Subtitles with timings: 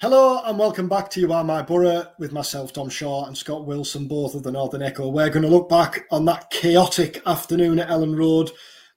[0.00, 3.66] Hello and welcome back to You Are My Boro with myself, Dom Shaw, and Scott
[3.66, 5.10] Wilson, both of the Northern Echo.
[5.10, 8.50] We're going to look back on that chaotic afternoon at Elland Road,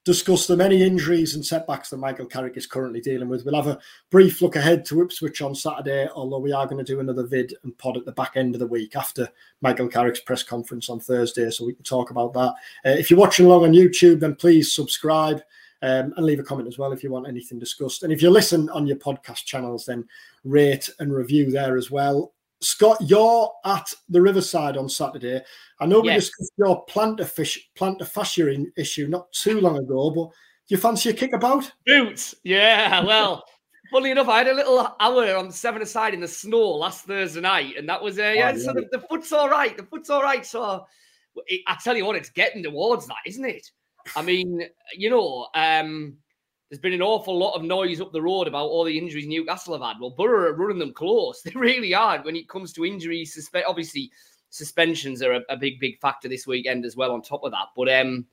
[0.06, 3.44] discuss the many injuries and setbacks that Michael Carrick is currently dealing with.
[3.44, 3.80] We'll have a
[4.12, 7.54] brief look ahead to Ipswich on Saturday, although we are going to do another vid
[7.66, 9.28] and pod at the back end of the week after
[9.60, 12.54] Michael Carrick's press conference on Thursday, so we can talk about that.
[12.86, 15.44] Uh, if you're watching along on YouTube, then please subscribe.
[15.84, 18.04] Um, and leave a comment as well if you want anything discussed.
[18.04, 20.08] And if you listen on your podcast channels, then
[20.46, 22.32] rate and review there as well.
[22.62, 25.42] Scott, you're at the Riverside on Saturday.
[25.82, 26.28] I know we Yes.
[26.28, 31.10] discussed your plantar, fish, plantar fascia issue not too long ago, but do you fancy
[31.10, 31.70] a kickabout?
[31.86, 32.34] Boots.
[32.46, 33.04] Yeah.
[33.04, 33.44] Well,
[33.92, 37.42] funny enough, I had a little hour on seven aside in the snow last Thursday
[37.42, 38.54] night, and that was uh, yeah.
[38.56, 38.86] Oh, So yeah.
[38.90, 39.76] the, the foot's all right.
[39.76, 40.46] The foot's all right.
[40.46, 40.86] So
[41.48, 43.70] it, I tell you what, it's getting towards that, isn't it?
[44.16, 44.64] I mean,
[44.96, 46.18] you know, um,
[46.70, 49.74] there's been an awful lot of noise up the road about all the injuries Newcastle
[49.74, 50.02] have had.
[50.02, 51.42] Well, Boro are running them close.
[51.46, 53.36] They really are when it comes to injuries.
[53.38, 54.12] Suspe- obviously,
[54.50, 57.12] suspensions are a, a big, big factor this weekend as well.
[57.12, 58.26] On top of that, but um,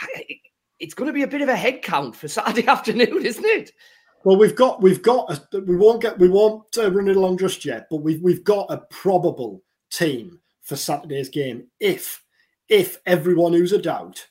[0.78, 3.72] it's going to be a bit of a head count for Saturday afternoon, isn't it?
[4.24, 7.38] Well, we've got we've got a, we won't get we won't uh, run it along
[7.38, 12.22] just yet, but we've we've got a probable team for Saturday's game if
[12.68, 14.28] if everyone who's a doubt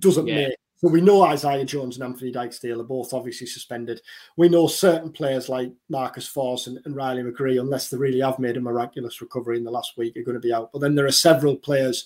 [0.00, 0.34] doesn't Yeah.
[0.48, 0.54] make.
[0.80, 4.00] So we know Isaiah Jones and Anfernee Dijksteel are both obviously suspended.
[4.36, 8.38] We know certain players like Marcus Forss and, and Riley McGree, unless they really have
[8.38, 10.70] made a miraculous recovery in the last week, are going to be out.
[10.72, 12.04] But then there are several players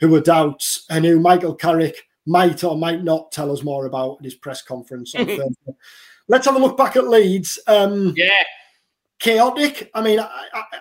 [0.00, 1.96] who are doubts and who Michael Carrick
[2.26, 5.72] might or might not tell us more about at his press conference on Thursday.
[6.28, 7.58] Let's have a look back at Leeds.
[7.66, 8.28] Um, Yeah,
[9.18, 9.90] chaotic.
[9.94, 10.28] I mean, I,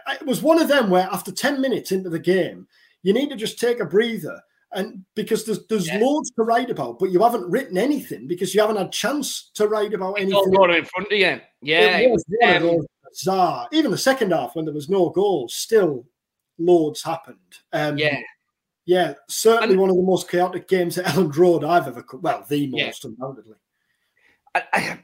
[0.07, 2.67] I- it was one of them where after 10 minutes into the game,
[3.03, 4.41] you need to just take a breather.
[4.71, 5.99] And because there's there's Yeah.
[5.99, 9.67] loads to write about, but you haven't written anything because you haven't had chance to
[9.67, 10.51] write about it's anything.
[10.51, 11.41] going in front of you.
[11.61, 13.67] Yeah, it was was, one of um, bizarre.
[13.71, 16.05] Even the second half, when there was no goals, still
[16.59, 17.37] loads happened.
[17.73, 18.19] Um, yeah.
[18.85, 22.05] yeah, certainly And- one of the most chaotic games at Elland Road I've ever.
[22.21, 22.85] Well, the Yeah.
[22.85, 23.55] most undoubtedly.
[24.53, 24.99] I, I,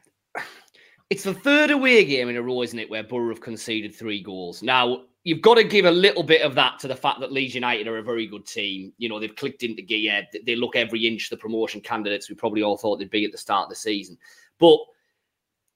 [1.09, 4.21] it's the third away game in a row, isn't it, where Boro have conceded three
[4.21, 4.61] goals.
[4.61, 7.55] Now, you've got to give a little bit of that to the fact that Leeds
[7.55, 8.93] United are a very good team.
[8.99, 10.25] You know, they've clicked into gear.
[10.45, 13.37] They- look every inch the promotion candidates we probably all thought they'd be at the
[13.37, 14.17] start of the season.
[14.59, 14.77] But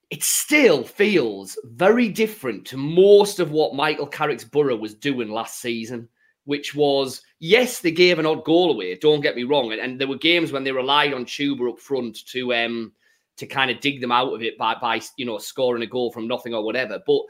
[0.08, 5.60] it still feels very different to most of what Michael Carrick's Boro was doing last
[5.60, 6.08] season,
[6.44, 9.72] which was, yes, they gave an odd goal away, don't get me wrong.
[9.72, 12.92] And, and there were games when they relied on Chuba up front to um
[13.36, 16.12] to kind of dig them out of it by by you know scoring a goal
[16.12, 17.00] from nothing or whatever.
[17.04, 17.22] But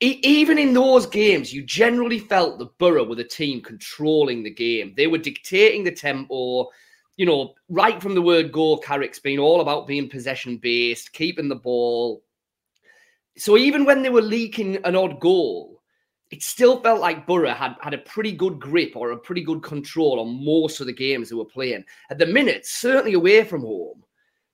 [0.00, 4.92] even in those games, you generally felt the Boro were the team controlling the game.
[4.96, 6.68] They were dictating the tempo.
[7.16, 11.48] You know, right from the word go, Carrick's been all about being possession based, keeping
[11.48, 12.22] the ball.
[13.38, 15.82] So even when they were leaking an odd goal,
[16.30, 19.62] it still felt like Boro had, had a pretty good grip or a pretty good
[19.62, 21.84] control on most of the games they were playing.
[22.10, 24.02] At the minute, certainly away from home,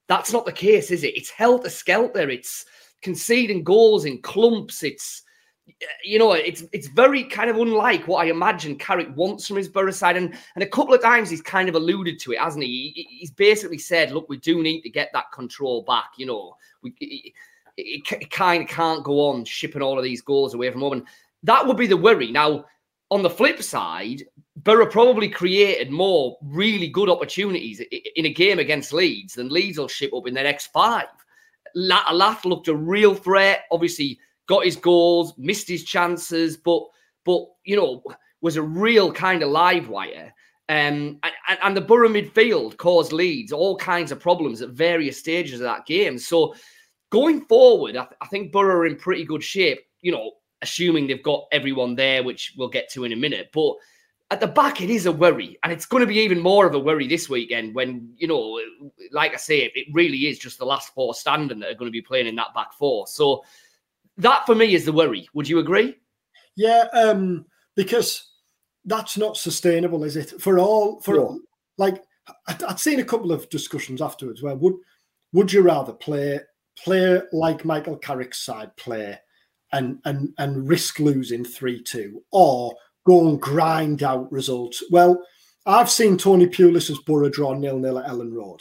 [0.07, 1.17] that's not the case, is it?
[1.17, 2.29] It's helter skelter.
[2.29, 2.67] It's
[3.01, 4.83] conceding goals in clumps.
[4.83, 5.23] It's
[6.05, 9.69] you know, it's it's very kind of unlike what I imagine Carrick wants from his
[9.69, 12.65] Boro side, and and a couple of times he's kind of alluded to it, hasn't
[12.65, 12.93] he?
[12.95, 16.57] He- He's basically said, "Look, we do need to get that control back." You know,
[16.83, 17.33] we it,
[17.77, 20.95] it, it kind of can't go on shipping all of these goals away from home,
[20.95, 21.07] and
[21.45, 22.31] that would be the worry.
[22.33, 22.65] Now,
[23.11, 24.25] on the flip side,
[24.57, 27.81] Boro probably created more really good opportunities
[28.17, 31.07] in a game against Leeds than Leeds will ship up in their next five.
[31.75, 33.65] La- Lath looked a real threat.
[33.71, 36.83] Obviously, got his goals, missed his chances, but
[37.25, 38.03] but you know
[38.41, 40.35] was a real kind of live wire.
[40.69, 45.55] Um, and, and- the Boro midfield caused Leeds all kinds of problems at various stages
[45.61, 46.19] of that game.
[46.19, 46.55] So
[47.11, 49.81] going forward, I, th- I think Boro are in pretty good shape.
[50.01, 50.33] You know,
[50.63, 53.51] assuming they've got everyone there, which we'll get to in a minute.
[53.53, 53.75] But
[54.31, 56.75] at the back, it is a worry, and it's going to be even more of
[56.75, 58.61] a worry this weekend when you know,
[59.13, 61.93] like I say, it really is just the last four standing that are going to
[61.93, 63.07] be playing in that back four.
[63.07, 63.45] So
[64.19, 65.29] that for me is the worry.
[65.35, 65.97] Would you agree?
[66.57, 68.31] Yeah, um, because
[68.85, 70.41] that's not sustainable, is it?
[70.41, 71.41] For all, for No.
[71.79, 72.03] like,
[72.47, 74.75] I'd, seen a couple of discussions afterwards where would
[75.33, 76.41] would you rather play
[76.79, 79.19] play like Michael Carrick's side play
[79.73, 82.75] and and and risk losing three two, or
[83.07, 84.85] go and grind out results?
[84.91, 85.25] Well,
[85.67, 88.61] I've seen Tony Pulis's Boro draw nil nil at Elland Road,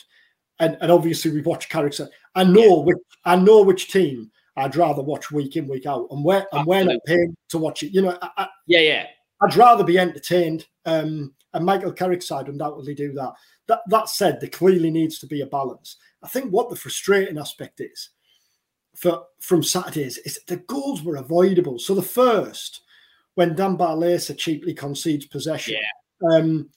[0.59, 2.01] and and obviously we've watched Carrick's.
[2.35, 6.23] I know which I know which team I'd rather watch week in week out, and
[6.23, 7.93] we're and we're not paid to watch it.
[7.93, 9.05] You know, I, I, Yeah, yeah.
[9.41, 10.67] I'd rather be entertained.
[10.85, 13.33] Um, and Michael Carrick's side undoubtedly do that.
[13.67, 15.97] That that said, there clearly needs to be a balance.
[16.23, 18.09] I think what the frustrating aspect is
[18.95, 21.79] for from Saturdays is the goals were avoidable.
[21.79, 22.81] So the first,
[23.35, 26.37] when Dan Barlaser cheaply concedes possession, Yeah.
[26.37, 26.69] um,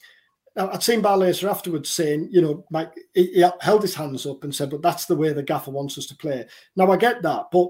[0.55, 4.43] now, I'd seen Barlaser afterwards saying, you know, Mike, he, he held his hands up
[4.43, 6.45] and said, but that's the way the gaffer wants us to play.
[6.75, 7.67] Now, I get that, but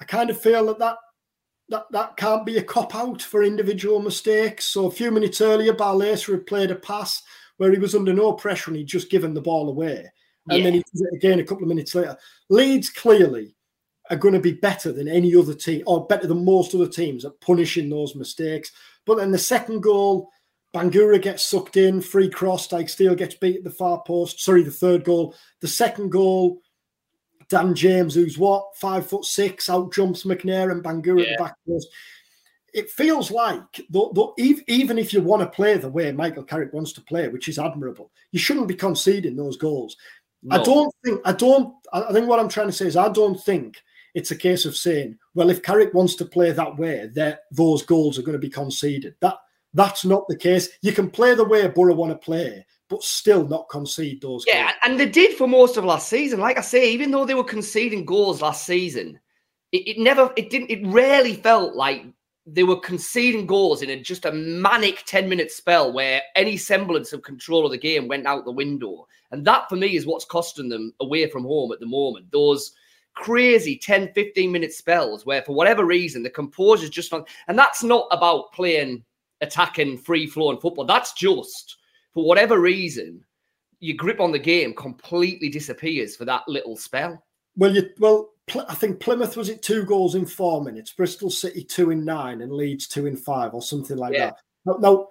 [0.00, 0.96] I kind of feel that that,
[1.68, 4.64] that, that can't be a cop out for individual mistakes.
[4.64, 7.22] So a few minutes earlier, Barlaser had played a pass
[7.58, 10.10] where he was under no pressure and he'd just given the ball away.
[10.48, 10.64] And Yeah.
[10.64, 12.18] then he does it again a couple of minutes later.
[12.50, 13.54] Leeds clearly
[14.10, 17.24] are going to be better than any other team or better than most other teams
[17.24, 18.72] at punishing those mistakes.
[19.06, 20.28] But then the second goal,
[20.74, 24.40] Bangura gets sucked in, free cross, Dijksteel gets beat at the far post.
[24.40, 25.34] Sorry, the third goal.
[25.60, 26.60] The second goal,
[27.48, 31.54] Dan James, who's what, five foot six, out jumps McNair and Bangura at the back
[31.68, 31.88] post.
[32.72, 36.72] It feels like, though, though, even if you want to play the way Michael Carrick
[36.72, 39.96] wants to play, which is admirable, you shouldn't be conceding those goals.
[40.50, 43.08] I don't think I don't I I think what I'm trying to say is I
[43.08, 43.80] don't think
[44.14, 47.82] it's a case of saying, well, if Carrick wants to play that way, that those
[47.82, 49.14] goals are going to be conceded.
[49.20, 49.36] That
[49.74, 50.68] that's not the case.
[50.82, 54.66] You can play the way Boro want to play, but still not concede those Yeah,
[54.66, 54.76] goals.
[54.84, 56.40] and they did for most of last season.
[56.40, 59.18] Like I say, even though they were conceding goals last season,
[59.72, 62.04] it, it never, it didn't, it rarely felt like
[62.46, 67.12] they were conceding goals in a, just a manic 10 minute spell where any semblance
[67.12, 69.06] of control of the game went out the window.
[69.30, 72.30] And that for me is what's costing them away from home at the moment.
[72.30, 72.72] Those
[73.14, 77.82] crazy 10, 15 minute spells where for whatever reason the composure's just not, and that's
[77.82, 79.02] not about playing
[79.44, 80.84] attacking free flowing football.
[80.84, 81.76] That's just
[82.12, 83.24] for whatever reason,
[83.80, 87.24] your grip on the game completely disappears for that little spell.
[87.56, 88.30] Well, you well,
[88.68, 92.42] I think Plymouth was it two goals in four minutes, Bristol City two in nine,
[92.42, 94.30] and Leeds two in five, or something like Yeah.
[94.30, 94.36] that.
[94.66, 95.08] Now, now,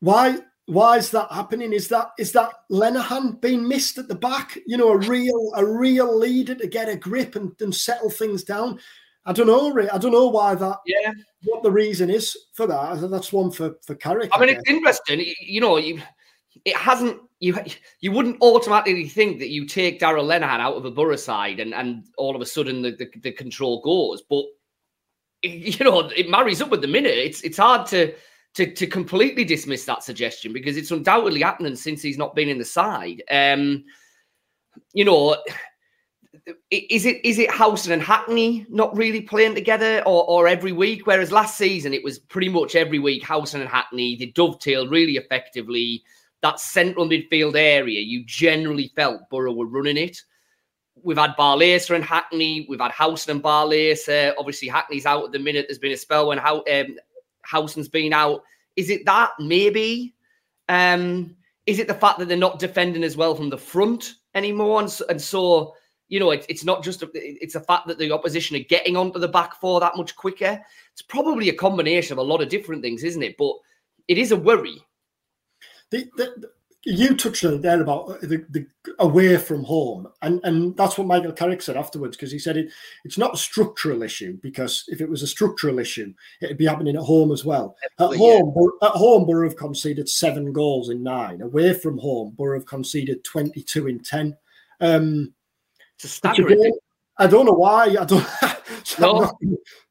[0.00, 1.72] why why is that happening?
[1.72, 4.58] Is that is that Lenihan being missed at the back?
[4.66, 8.44] You know, a real a real leader to get a grip and, and settle things
[8.44, 8.78] down.
[9.24, 9.76] I don't know.
[9.92, 10.78] I don't know why that.
[10.86, 11.12] Yeah.
[11.44, 13.08] What the reason is for that?
[13.10, 14.30] That's one for for Carrick.
[14.32, 14.58] I mean, guess.
[14.60, 15.34] it's interesting.
[15.40, 16.00] You know, you
[16.64, 17.56] it hasn't you
[18.00, 21.72] you wouldn't automatically think that you take Darragh Lenihan out of a Boro side and
[21.74, 24.44] and all of a sudden the, the, the control goes, but
[25.42, 27.16] you know it marries up with the minute.
[27.16, 28.14] It's it's hard to
[28.54, 32.58] to to completely dismiss that suggestion because it's undoubtedly happening since he's not been in
[32.58, 33.22] the side.
[33.30, 33.84] Um,
[34.92, 35.54] you know, i-
[36.70, 41.06] is it is it Howson and Hackney not really playing together or, or every week?
[41.06, 45.16] Whereas last season it was pretty much every week Howson and Hackney they dovetailed really
[45.16, 46.02] effectively.
[46.40, 50.20] That central midfield area, you generally felt Boro were running it.
[51.00, 52.66] We've had Barlaser and Hackney.
[52.68, 54.34] We've had Howson and Barlaser.
[54.36, 55.66] Obviously, Hackney's out at the minute.
[55.68, 56.96] There's been a spell when How, um,
[57.42, 58.42] Howson's been out.
[58.74, 59.30] Is it that?
[59.38, 60.14] Maybe.
[60.68, 61.36] Um,
[61.66, 64.80] is it the fact that they're not defending as well from the front anymore?
[64.80, 65.74] And so, and so
[66.12, 68.98] you know, it, it's not just, a, it's a fact that the opposition are getting
[68.98, 70.60] onto the back four that much quicker.
[70.92, 73.38] It's probably a combination of a lot of different things, isn't it?
[73.38, 73.54] But
[74.08, 74.76] it is a worry.
[75.90, 76.50] the, the,
[76.84, 78.66] you touched on it there about the, the
[78.98, 82.72] away from home, and and that's what Michael Carrick said afterwards because he said it
[83.04, 86.12] it's not a structural issue because if it was a structural issue,
[86.42, 87.76] it'd be happening at home as well.
[88.00, 88.18] At yeah.
[88.18, 91.40] home, Bor- at home, Boro have conceded seven goals in nine.
[91.40, 94.36] Away from home, Boro have conceded twenty two in ten.
[94.80, 95.32] Um,
[96.04, 96.78] It's a which staggering.
[97.18, 97.96] I don't know why.
[97.98, 98.26] I don't.
[98.84, 99.20] so No.
[99.20, 99.36] not-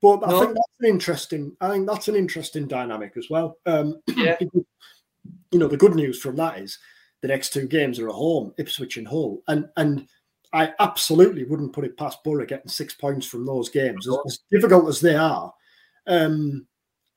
[0.01, 1.55] but I think that's an interesting.
[1.61, 3.57] I think that's an interesting dynamic as well.
[3.65, 4.37] Um, Yeah.
[4.41, 6.77] you know, the good news from that is
[7.21, 10.07] the next two games are at home, Ipswich and Hull, and and
[10.53, 14.39] I absolutely wouldn't put it past Boro getting six points from those games, as, as
[14.51, 15.53] difficult as they are.
[16.07, 16.65] Um,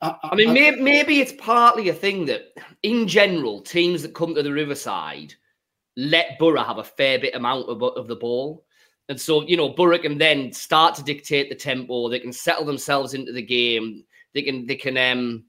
[0.01, 4.35] I, I mean, maybe, maybe it's partly a thing that, in general, teams that come
[4.35, 5.35] to the Riverside
[5.97, 8.65] let Borough have a fair bit amount of, of the ball.
[9.09, 12.09] And so, you know, Boro can then start to dictate the tempo.
[12.09, 14.05] They can settle themselves into the game.
[14.33, 15.45] They can, they can, um,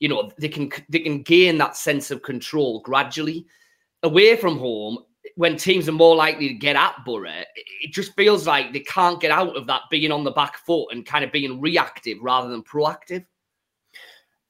[0.00, 3.46] you know, they can, they can gain that sense of control gradually.
[4.02, 4.98] Away from home,
[5.36, 9.20] when teams are more likely to get at Boro, it- just feels like they can't
[9.20, 12.48] get out of that being on the back foot and kind of being reactive rather
[12.48, 13.24] than proactive.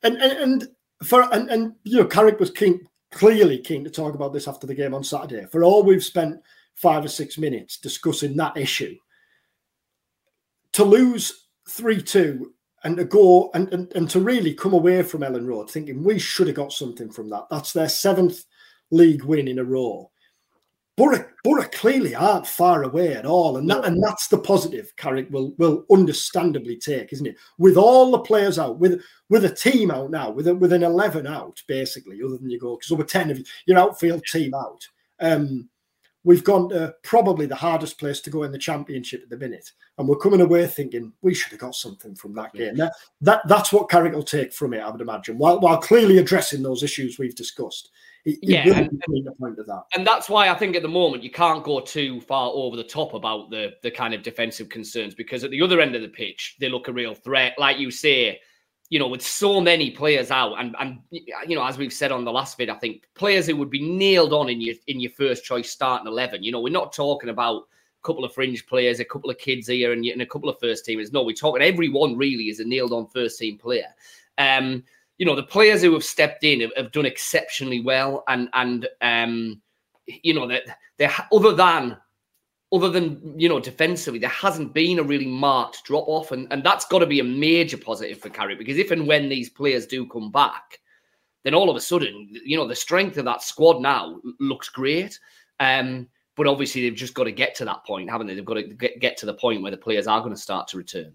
[0.02, 0.68] and and, and
[1.04, 2.80] for and, and you know, Carrick was keen,
[3.12, 5.46] clearly keen to talk about this after the game on Saturday.
[5.52, 6.40] For all we've spent
[6.76, 8.96] five or six minutes discussing that issue,
[10.72, 12.52] to lose three two
[12.84, 16.18] and to go and, and and to really come away from Elland Road thinking we
[16.18, 17.46] should have got something from that.
[17.50, 18.44] That's their seventh
[18.90, 20.10] league win in a row.
[20.96, 25.28] Boro, Boro clearly aren't far away at all, and that and that's the positive Carrick
[25.30, 27.36] will will understandably take, isn't it?
[27.58, 30.82] With all the players out, with with a team out now, with a, with an
[30.82, 34.54] eleven out, basically, other than you go because over ten of you, your outfield team
[34.54, 34.86] out.
[35.20, 35.68] Um,
[36.26, 39.70] we've gone to probably the hardest place to go in the championship at the minute,
[39.96, 42.76] and we're coming away thinking we should have got something from that game.
[42.76, 46.18] That, that that's what Carrick will take from it, I would imagine, while while clearly
[46.18, 47.90] addressing those issues we've discussed.
[48.24, 49.00] It, yeah, it and,
[49.68, 49.84] that.
[49.94, 52.82] and that's why I think at the moment you can't go too far over the
[52.82, 56.08] top about the the kind of defensive concerns because at the other end of the
[56.08, 58.40] pitch they look a real threat, like you say
[58.88, 62.24] you know, with so many players out, and and you know, as we've said on
[62.24, 65.10] the last vid, I think players who would be nailed on in your in your
[65.10, 66.42] first choice starting eleven.
[66.42, 69.66] You know, we're not talking about a couple of fringe players, a couple of kids
[69.66, 71.12] here, and, and a couple of first teamers.
[71.12, 73.88] No, we're talking everyone really is a nailed on first team player.
[74.38, 74.84] Um,
[75.18, 78.86] you know, the players who have stepped in have, have done exceptionally well, and and
[79.00, 79.60] um,
[80.06, 80.62] you know that
[80.96, 81.96] they're other than
[82.76, 86.62] other than you know defensively, there hasn't been a really marked drop off, and and
[86.62, 89.86] that's got to be a major positive for Carrick because if and when these players
[89.86, 90.80] do come back,
[91.42, 95.18] then all of a sudden, you know, the strength of that squad now looks great.
[95.58, 98.34] Um, but obviously, they've just got to get to that point, haven't they?
[98.34, 100.68] They've got to get, get to the point where the players are going to start
[100.68, 101.12] to return.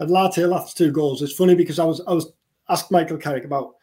[0.00, 1.22] And Latte Lath's two goals.
[1.22, 2.32] It's funny because I was I was
[2.68, 3.76] asked Michael Carrick about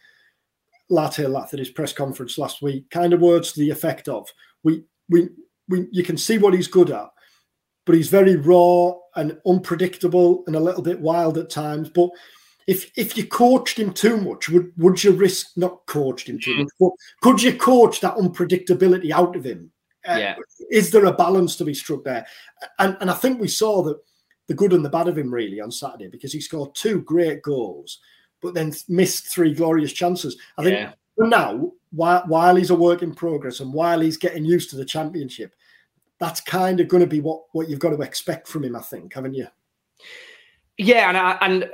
[0.89, 2.89] Latte Lath at his press conference last week.
[2.89, 4.27] Kind of words to the effect of
[4.63, 5.29] we we
[5.67, 7.09] we, you can see what he's good at,
[7.85, 11.89] but he's very raw and unpredictable and a little bit wild at times.
[11.89, 12.09] But
[12.67, 16.53] if if you coached him too much, would would you risk not coached him too
[16.53, 16.59] mm.
[16.59, 16.67] much?
[16.79, 16.91] But
[17.21, 19.71] could you coach that unpredictability out of him?
[20.07, 20.33] Uh,
[20.69, 22.25] is there a balance to be struck there?
[22.79, 23.97] And and I think we saw that
[24.47, 27.41] the good and the bad of him really on Saturday because he scored two great
[27.41, 27.99] goals,
[28.41, 30.37] but then missed three glorious chances.
[30.57, 30.93] I think yeah.
[31.17, 34.85] now while, while he's a work in progress and while he's getting used to the
[34.85, 35.55] championship,
[36.19, 38.81] that's kind of going to be what, what you've got to expect from him, I
[38.81, 39.47] think, haven't you?
[40.77, 41.69] Yeah, and I, and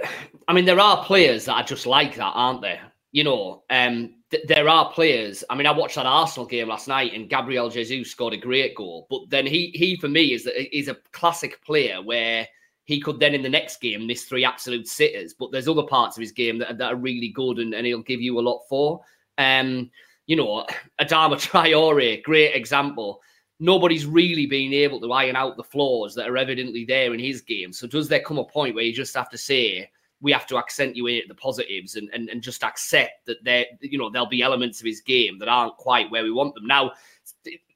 [0.48, 2.82] I mean there are players that are just like that, aren't there?
[3.12, 5.44] You know, um, th- there are players.
[5.50, 8.76] I mean, I watched that Arsenal game last night, and Gabriel Jesus scored a great
[8.76, 9.08] goal.
[9.10, 12.48] But then he he for me is is a classic player where
[12.86, 15.34] he could then in the next game miss three absolute sitters.
[15.34, 18.04] But there's other parts of his game that, that are really good, and, and he'll
[18.04, 19.02] give you a lot for.
[19.40, 19.90] Um,
[20.32, 20.66] you know,
[21.02, 23.22] Adama Traore, great example.
[23.60, 27.42] Nobody's really been able to iron out the flaws that are evidently there in his
[27.42, 27.74] game.
[27.74, 30.58] So does there come a point where you just have to say, we have to
[30.58, 34.80] accentuate the positives and, and, and just accept that there, you know, there'll be elements
[34.80, 36.66] of his game that aren't quite where we want them.
[36.66, 36.94] Now,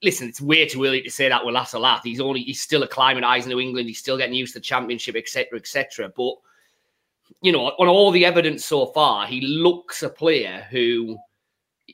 [0.02, 2.04] listen, it's way too early to say that with Latte Lath.
[2.06, 5.60] He's only he's still acclimatizing to England, he's still getting used to the championship, etc.,
[5.60, 6.10] etc.
[6.16, 6.36] But
[7.42, 11.18] you know, on all the evidence so far, he looks a player who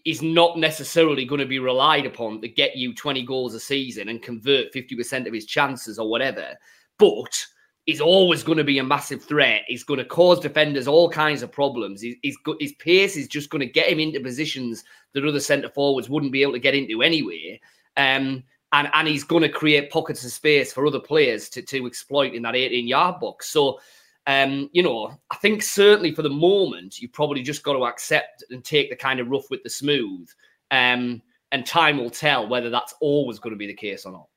[0.05, 4.09] is not necessarily going to be relied upon to get you 20 goals a season
[4.09, 6.55] and convert 50% of his chances or whatever.
[6.97, 7.45] But
[7.85, 9.63] he's always going to be a massive threat.
[9.67, 12.03] He's going to cause defenders all kinds of problems.
[12.23, 16.31] His pace is just going to get him into positions that other centre forwards wouldn't
[16.31, 17.59] be able to get into anyway.
[17.97, 18.43] Um,
[18.73, 22.33] and, and he's going to create pockets of space for other players to, to exploit
[22.33, 23.49] in that 18 yard box.
[23.49, 23.79] So,
[24.27, 28.43] um, you know, I think certainly for the moment, you probably just got to accept
[28.49, 30.29] and take the kind of rough with the smooth.
[30.69, 34.27] Um, and time will tell whether that's always going to be the case or not.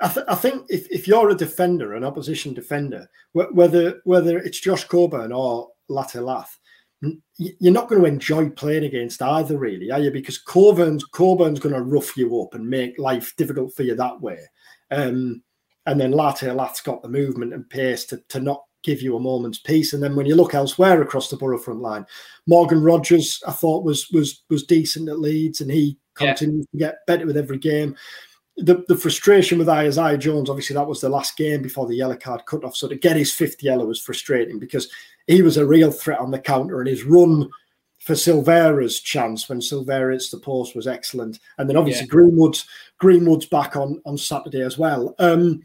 [0.00, 4.38] I, th- I think if, if you're a defender, an opposition defender, wh- whether whether
[4.38, 6.58] it's Josh Coburn or Latte Lath,
[7.36, 10.10] you're not going to enjoy playing against either, really, are you?
[10.10, 14.20] Because Coburn's Coburn's going to rough you up and make life difficult for you that
[14.20, 14.40] way.
[14.90, 15.42] Um,
[15.86, 19.20] and then Latte Lath's got the movement and pace to, to not give you a
[19.20, 19.92] moment's peace.
[19.92, 22.06] And then when you look elsewhere across the Boro front line,
[22.46, 26.78] Morgan Rogers, I thought was was was decent at Leeds, and he continues yeah.
[26.78, 27.96] to get better with every game.
[28.56, 32.16] The, the frustration with Isaiah Jones, obviously, that was the last game before the yellow
[32.16, 32.76] card cut off.
[32.76, 34.88] So to get his fifth yellow was frustrating because
[35.26, 37.50] he was a real threat on the counter, and his run
[37.98, 41.40] for Silvera's chance when Silvera hits the post was excellent.
[41.56, 42.10] And then obviously yeah.
[42.10, 42.66] Greenwood's
[42.98, 45.14] Greenwood's back on on Saturday as well.
[45.18, 45.62] Um,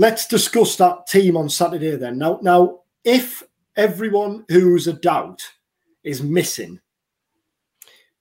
[0.00, 2.16] let's discuss that team on Saturday then.
[2.16, 3.42] Now, now, if
[3.76, 5.42] everyone who's a doubt
[6.02, 6.80] is missing,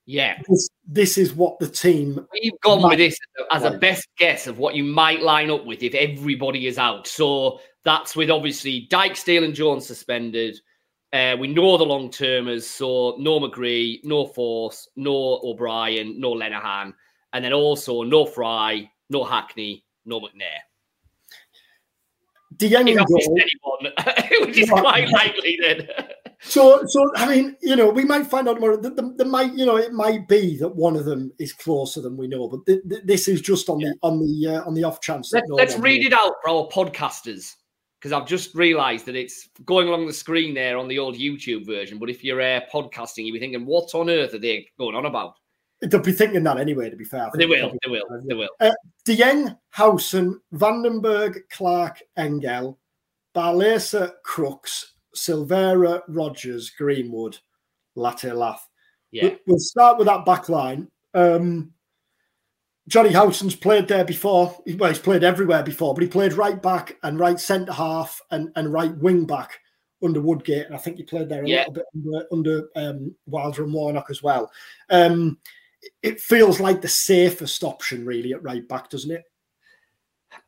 [0.05, 2.27] yeah, this, this is what the team.
[2.33, 3.17] You've gone with this
[3.51, 7.07] as a best guess of what you might line up with if everybody is out.
[7.07, 10.59] So that's with obviously Dijksteel and Jones suspended.
[11.13, 16.93] Uh, we know the long termers, so no McGree, no Force, no O'Brien, no Lenihan,
[17.31, 20.68] and then also no Fry, no Hackney, no McNair.
[22.59, 23.39] Dieng goal,
[24.45, 25.87] which is quite likely then.
[26.41, 28.77] so, so I mean, you know, we might find out more.
[28.77, 32.01] The, the, the, might, you know, it might be that one of them is closer
[32.01, 33.89] than we know, but th- th- this is just on yeah.
[33.89, 35.31] the on the uh, on the off chance.
[35.33, 37.55] Let, us read it out for our podcasters
[37.99, 41.65] because I've just realised that it's going along the screen there on the old YouTube
[41.65, 41.97] version.
[41.97, 45.05] But if you're uh, podcasting, you'll be thinking, what on earth are they going on
[45.05, 45.35] about?
[45.81, 46.89] They'll be thinking that anyway.
[46.89, 47.71] To be fair, they will.
[47.83, 48.05] They will.
[48.27, 48.49] They will.
[48.59, 48.71] Uh,
[49.07, 52.77] Dieng, Howson, Vandenberg, Clarke, Engel,
[53.33, 57.37] Barlaser, Crooks, Silvera, Rogers, Greenwood,
[57.95, 58.67] Latte Lath.
[59.11, 59.35] Yeah.
[59.47, 60.89] We'll start with that back line.
[61.13, 61.73] Um,
[62.87, 64.57] Johnny Howson's played there before.
[64.77, 68.49] Well, he's played everywhere before, but he played right back and right centre half and,
[68.55, 69.59] and right wing back
[70.03, 70.65] under Woodgate.
[70.65, 71.65] And I think he played there a Yeah.
[71.67, 74.51] little bit under, under um, Wilder and Warnock as well.
[74.89, 75.37] Um,
[76.03, 79.23] it feels like the safest option, really, at right back, doesn't it?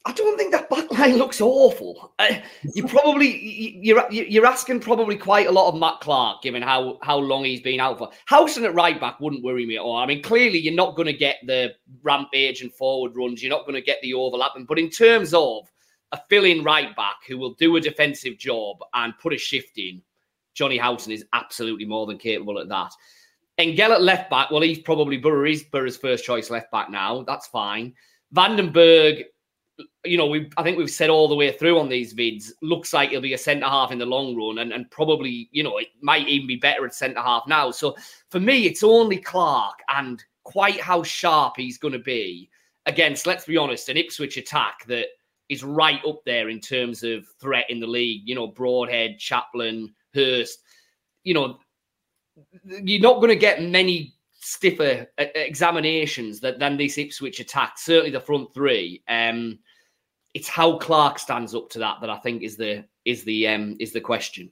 [0.05, 2.13] I don't think that back line looks awful.
[2.19, 2.35] Uh,
[2.75, 6.99] you probably you- you're you're asking probably quite a lot of Matt Clarke, given how
[7.01, 8.09] how long he's been out for.
[8.25, 9.97] Howson at right back wouldn't worry me at all.
[9.97, 11.73] I mean, clearly you're not going to get the
[12.03, 13.41] rampage and forward runs.
[13.41, 14.65] You're not going to get the overlapping.
[14.65, 15.67] But in terms of
[16.11, 20.01] a fill-in right back who will do a defensive job and put a shift in,
[20.53, 22.91] Johnny Howson is absolutely more than capable at that.
[23.61, 25.45] Engel at left back, well, he's probably Boro.
[25.45, 27.23] He's Boro's first choice left back now.
[27.23, 27.93] That's fine.
[28.35, 29.23] Vandenberg,
[30.03, 32.93] you know, we I think we've said all the way through on these vids, looks
[32.93, 35.77] like he'll be a centre half in the long run, and, and probably, you know,
[35.77, 37.71] it might even be better at centre half now.
[37.71, 37.95] So
[38.29, 42.49] for me, it's only Clarke and quite how sharp he's going to be
[42.85, 45.07] against, let's be honest, an Ipswich attack that
[45.49, 48.23] is right up there in terms of threat in the league.
[48.25, 50.59] You know, Broadhead, Chaplin, Hurst.
[51.23, 51.59] You know,
[52.65, 57.77] you're not going to get many stiffer uh, examinations than this Ipswich attack.
[57.77, 59.03] Certainly the front three.
[59.07, 59.59] Um,
[60.33, 63.75] it's how Clarke stands up to that that I think is the is the um,
[63.79, 64.51] is the question.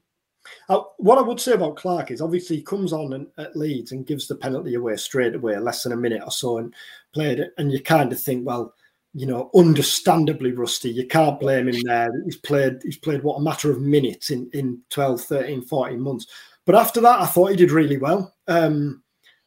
[0.68, 3.92] Uh, what I would say about Clarke is obviously he comes on and, at Leeds
[3.92, 6.74] and gives the penalty away straight away, less than a minute or so, and
[7.14, 7.54] played it.
[7.58, 8.74] And you kind of think, well,
[9.14, 10.90] you know, understandably rusty.
[10.90, 12.10] You can't blame him there.
[12.26, 16.28] He's played, he's played what a matter of minutes in, in 12, 13, 14 months.
[16.70, 18.36] But after that, I thought he did really well.
[18.48, 19.02] Um,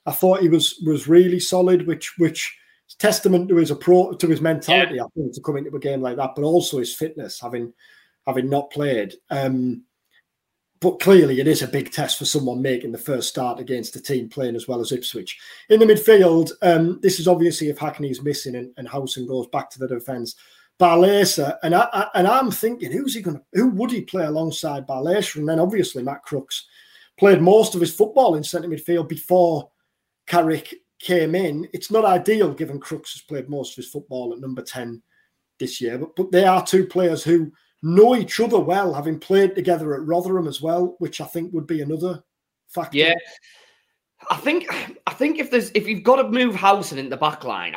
[0.06, 2.52] I thought he was was really solid, which which
[2.88, 5.00] is testament to his approach, to his mentality.
[5.00, 7.74] I think to come into a game like that, but also his fitness, having
[8.26, 9.14] having not played.
[9.30, 9.84] Um,
[10.80, 14.02] but clearly, it is a big test for someone making the first start against a
[14.02, 15.38] team playing as well as Ipswich.
[15.68, 19.70] In the midfield, um, this is obviously if Hackney's missing and, and Howson goes back
[19.70, 20.34] to the defence.
[20.80, 23.44] Barlaser, and I, I and I'm thinking, who's he going to?
[23.52, 25.36] Who would he play alongside Barlaser?
[25.36, 26.66] And then obviously Matt Crooks
[27.18, 29.70] played most of his football in centre midfield before
[30.26, 31.68] Carrick came in.
[31.72, 35.02] It's not ideal given Crooks has played most of his football at number 10
[35.58, 39.54] this year, but, but they are two players who know each other well, having played
[39.54, 42.22] together at Rotherham as well, which I think would be another
[42.68, 42.98] factor.
[42.98, 43.14] Yeah,
[44.30, 44.66] I think
[45.06, 47.74] I think if there's if you've got to move Howson in the back line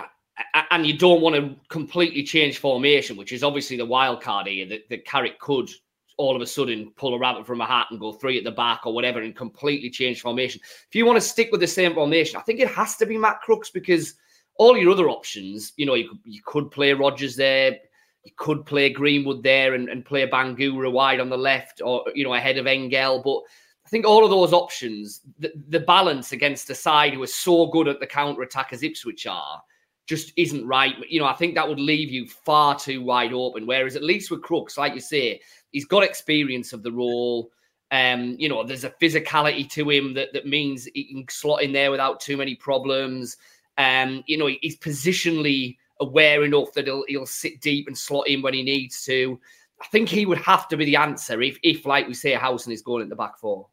[0.72, 4.68] and you don't want to completely change formation, which is obviously the wild card here,
[4.68, 5.70] that, that Carrick could
[6.18, 8.52] all of a sudden pull a rabbit from a hat and go three at the
[8.52, 10.62] back or whatever and completely change formation.
[10.88, 13.18] If you want to stick with the same formation, I think it has to be
[13.18, 14.16] Matt Crooks because
[14.58, 17.78] all your other options, you know, you could, you could play Rogers there,
[18.24, 22.24] you could play Greenwood there and, and play Bangura wide on the left or, you
[22.24, 23.22] know, ahead of Engel.
[23.22, 23.42] But
[23.86, 27.68] I think all of those options, the, the balance against a side who are so
[27.68, 29.62] good at the counter attack as Ipswich are,
[30.08, 30.96] just isn't right.
[31.10, 33.68] You know, I think that would leave you far too wide open.
[33.68, 35.42] Whereas at least with Crooks, like you say,
[35.76, 37.52] he's got experience of the role.
[37.92, 41.74] Um, you know, there's a physicality to him that, that means he can slot in
[41.74, 43.36] there without too many problems.
[43.78, 48.42] Um, you know, he's positionally aware enough that he'll he'll sit deep and slot in
[48.42, 49.38] when he needs to.
[49.82, 52.72] I think he would have to be the answer if, if like we say, Howson
[52.72, 53.68] is going in the back four.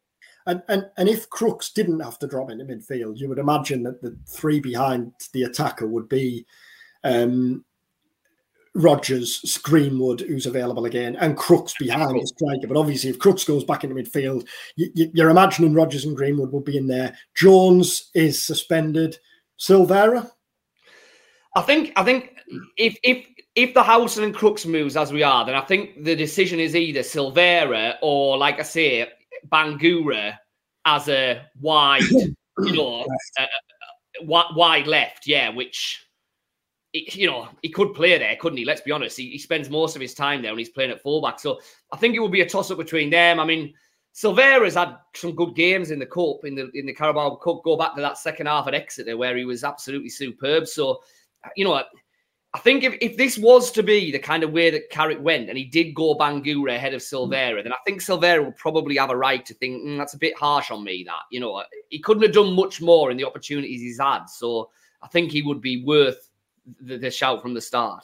[0.45, 4.01] And, and and if Crooks didn't have to drop into midfield, you would imagine that
[4.01, 6.45] the three behind the attacker would be
[7.05, 7.63] um,
[8.75, 12.67] Rogers, Greenwood, who's available again, and Crooks behind the striker.
[12.67, 16.51] But obviously, if Crooks goes back into midfield, you, you, you're imagining Rogers and Greenwood
[16.51, 17.15] will be in there.
[17.35, 19.17] Jones is suspended.
[19.59, 20.29] Silvera,
[21.55, 22.37] I think I think
[22.77, 26.15] if if if the Howson and Crooks moves as we are, then I think the
[26.15, 29.07] decision is either Silvera or, like I say,
[29.51, 30.37] Bangura
[30.85, 33.05] as a wide, you know,
[33.39, 35.27] uh, wide left.
[35.27, 36.03] Yeah, which
[36.93, 38.65] you know he could play there, couldn't he?
[38.65, 39.17] Let's be honest.
[39.17, 41.39] He, he spends most of his time there when he's playing at fullback.
[41.39, 41.59] So
[41.91, 43.39] I think it will be a toss up between them.
[43.39, 43.73] I mean.
[44.15, 47.63] Silvera's had some good games in the cup, in the in the Carabao Cup.
[47.63, 50.67] Go back to that second half at Exeter where he was absolutely superb.
[50.67, 51.01] So,
[51.55, 51.81] you know,
[52.55, 55.49] I think if, if this was to be the kind of way that Carrick went
[55.49, 59.09] and he did go Bangura ahead of Silvera, then I think Silvera would probably have
[59.09, 61.03] a right to think mm, that's a bit harsh on me.
[61.03, 64.25] That you know he couldn't have done much more in the opportunities he's had.
[64.25, 64.69] So
[65.01, 66.29] I think he would be worth
[66.81, 68.03] the, the shout from the start.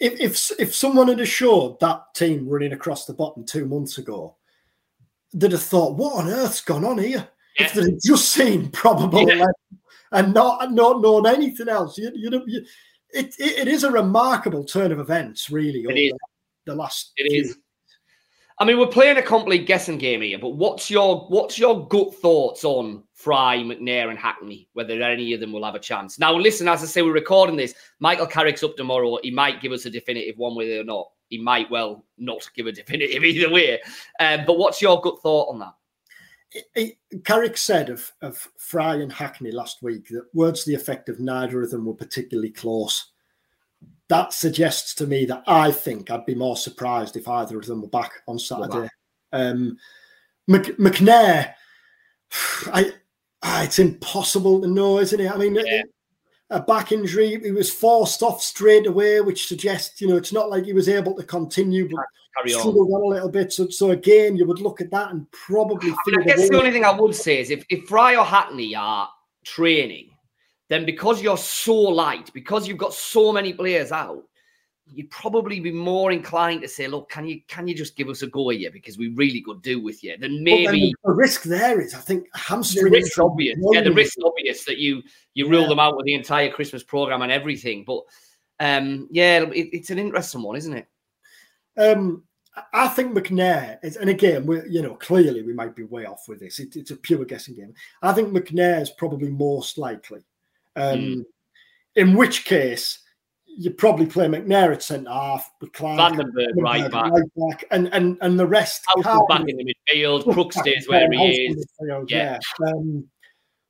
[0.00, 4.36] If, if if someone had assured that team running across the bottom two months ago,
[5.32, 7.66] they'd have thought, "What on earth's gone on here?" yeah.
[7.66, 9.46] if they'd just seen probable yeah.
[10.12, 11.98] and not not known anything else.
[11.98, 12.64] You, you know, you,
[13.10, 15.84] it, it, it is a remarkable turn of events, really.
[15.88, 16.12] It is.
[16.66, 17.12] The, last.
[17.16, 17.56] It is.
[18.58, 22.14] I mean, we're playing a complete guessing game here, but what's your what's your gut
[22.14, 24.68] thoughts on Fry, McNair, and Hackney?
[24.74, 26.20] Whether any of them will have a chance?
[26.20, 27.74] Now, listen, as I say, we're recording this.
[27.98, 29.18] Michael Carrick's up tomorrow.
[29.24, 31.08] He might give us a definitive one way or not.
[31.30, 33.80] He might well not give a definitive either way.
[34.20, 35.74] Um, but what's your gut thought on that?
[37.24, 41.18] Carrick said of, of Fry and Hackney last week that words to the effect of
[41.18, 43.13] neither of them were particularly close.
[44.08, 47.80] That suggests to me that I think I'd be more surprised if either of them
[47.80, 48.88] were back on Saturday.
[49.32, 49.78] Um,
[50.46, 51.54] Mc, McNair,
[52.66, 52.92] I,
[53.42, 55.30] ah, it's impossible to know, isn't it?
[55.30, 55.82] I mean, yeah.
[56.50, 60.50] a back injury, he was forced off straight away, which suggests, you know, it's not
[60.50, 62.04] like he was able to continue, but
[62.48, 63.00] struggled on.
[63.00, 63.52] on a little bit.
[63.52, 65.90] So, so again, you would look at that and probably.
[65.90, 68.24] I, mean, I guess the only thing I would say is if if Fry or
[68.24, 69.08] Hackney are
[69.44, 70.10] training,
[70.68, 74.24] then because you're so light, because you've got so many players out,
[74.86, 78.22] you'd probably be more inclined to say, "Look, can you can you just give us
[78.22, 81.80] a go here because we really could do with you?" Then maybe the risk there
[81.80, 82.84] is, I think, hamstring.
[82.84, 85.02] The risk obvious, yeah, the risk obvious that you
[85.34, 85.50] you yeah.
[85.50, 87.84] rule them out with the entire Christmas program and everything.
[87.86, 88.02] But
[88.60, 90.86] um, yeah, it, it's an interesting one, isn't it?
[91.76, 92.22] Um,
[92.72, 96.28] I think McNair is, and again, we you know clearly we might be way off
[96.28, 96.58] with this.
[96.58, 97.74] It, it's a pure guessing game.
[98.02, 100.20] I think McNair is probably most likely.
[100.76, 101.24] Um, mm.
[101.96, 102.98] In which case,
[103.46, 107.12] you probably play McNair at centre half, with Clarke, Vandenberg right back.
[107.12, 108.84] right back, and and and the rest.
[108.96, 110.30] back in the midfield.
[110.32, 111.66] Crook stays where he is.
[111.80, 112.38] Midfield, yeah.
[112.60, 112.68] yeah.
[112.68, 113.06] Um,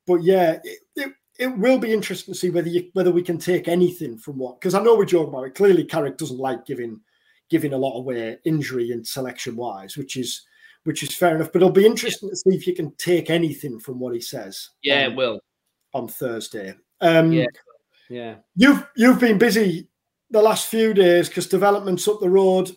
[0.07, 3.39] but yeah, it, it, it, will be interesting to see whether you whether we can
[3.39, 5.55] take anything from what because I know we joke about it.
[5.55, 7.01] Clearly, Carrick doesn't like giving
[7.51, 10.43] giving a lot away injury and selection wise, which is
[10.85, 11.53] which is fair enough.
[11.53, 14.71] But it'll be interesting to see if you can take anything from what he says.
[14.83, 15.41] Yeah, it will
[15.93, 16.75] on Thursday.
[17.05, 17.47] Um, yeah,
[18.09, 18.35] yeah.
[18.57, 19.89] You've you've been busy
[20.31, 22.71] the last few days because developments up the road.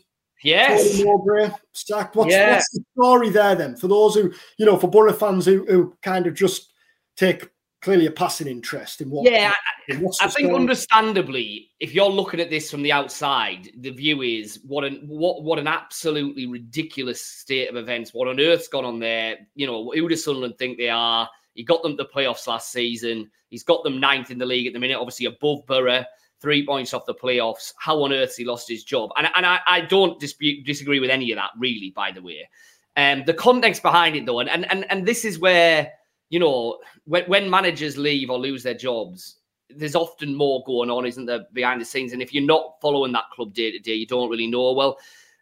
[0.44, 1.02] Yes.
[1.04, 2.16] Mowbray stacked.
[2.16, 2.54] What's, yeah.
[2.54, 5.96] what's the story there then for those who you know for Boro fans who, who
[6.04, 6.72] kind of just
[7.16, 7.50] take
[7.82, 9.30] clearly a passing interest in what.
[9.30, 9.54] Yeah,
[9.90, 14.60] I, I think understandably, if you're looking at this from the outside, the view is
[14.66, 18.14] what an what what an absolutely ridiculous state of events.
[18.14, 19.38] What on earth's gone on there?
[19.56, 21.30] You know, who does Sunderland think they are?
[21.54, 23.30] He got them to the playoffs last season.
[23.50, 26.04] He's got them ninth in the league at the minute, obviously above Boro,
[26.42, 27.74] three points off the playoffs.
[27.80, 29.10] How on earth he lost his job?
[29.18, 31.92] And, and I, I don't dispute disagree with any of that, really.
[31.96, 32.48] By the way,
[32.96, 35.92] um, the context behind it though, and and and this is where
[36.30, 39.38] you know, when, when managers leave or lose their jobs,
[39.70, 42.14] there's often more going on, isn't there, behind the scenes?
[42.14, 44.74] And if you're not following that club day to day, you don't really know.
[44.74, 44.98] Well,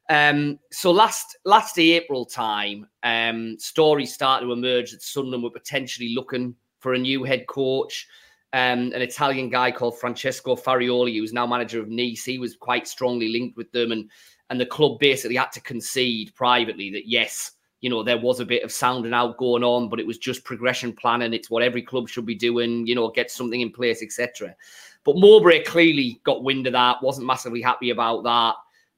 [0.10, 6.13] um, so last last April time, um, stories started to emerge that Sunderland were potentially
[6.13, 8.08] looking for a new head coach.
[8.54, 12.88] Um, an Italian guy called Francesco Farioli, who's now manager of Nice, he was quite
[12.88, 14.10] strongly linked with them, and
[14.50, 17.54] and the club basically had to concede privately that yes,
[17.86, 20.43] you know, there was a bit of sounding out going on, but it was just
[20.43, 21.36] progression planning.
[21.36, 24.56] It's what every club should be doing, you know, get something in place, etc.
[25.04, 28.56] But Mowbray clearly got wind of that, wasn't massively happy about that.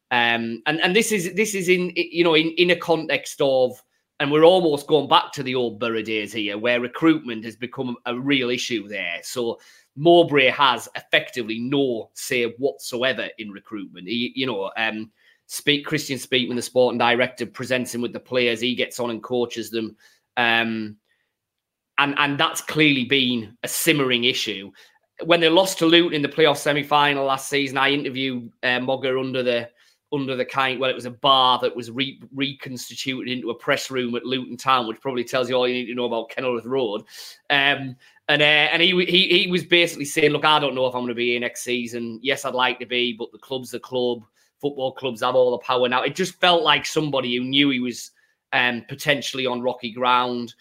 [0.09, 3.73] Um, and and this is this is in you know in, in a context of
[4.21, 7.97] and we're almost going back to the old Boro days here, where recruitment has become
[8.05, 9.19] a real issue there.
[9.21, 9.59] So
[9.97, 14.07] Mowbray has effectively no say whatsoever in recruitment.
[14.07, 15.11] He, you know, um,
[15.47, 18.59] Speak Kristjaan Speakman, the sporting director, presents him with the players.
[18.59, 19.95] He gets on and coaches them.
[20.35, 20.97] Um,
[21.97, 24.71] and and that's clearly been a simmering issue.
[25.23, 29.19] When they lost to Luton in the playoff semi-final last season, I interviewed uh, Mogga
[29.19, 29.69] under the
[30.11, 30.79] under the kind.
[30.79, 34.57] Well, it was a bar that was re- reconstituted into a press room at Luton
[34.57, 37.01] Town, which probably tells you all you need to know about Kenilworth Road.
[37.49, 37.95] Um,
[38.29, 41.01] and uh, and he, he he was basically saying, "Look, I don't know if I'm
[41.01, 42.19] going to be here next season.
[42.21, 44.23] Yes, I'd like to be, but the club's the club
[44.61, 46.03] football clubs have all the power now.
[46.03, 48.11] It just felt like somebody who knew he was
[48.53, 50.53] um, potentially on rocky ground.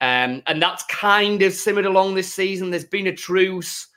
[0.00, 2.70] Um, and that's kind of simmered along this season.
[2.70, 3.88] There's been a truce.